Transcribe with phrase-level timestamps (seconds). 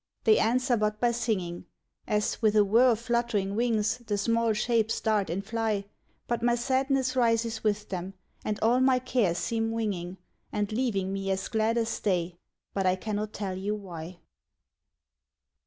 [0.23, 1.67] They answer but by singing,
[2.07, 2.41] As.
[2.41, 5.85] with a whirr of fluttering wings the small shapes dart and fly;
[6.25, 10.17] But my sadness rises with them, and all my cares seem winging,
[10.51, 12.35] And leaving me as glad as they,
[12.73, 14.17] but I cannot tell you why.